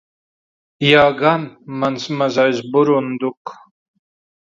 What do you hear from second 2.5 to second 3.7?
burunduk.